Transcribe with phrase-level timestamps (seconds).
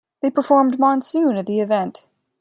[0.23, 2.07] They performed "Monsoon" at the event.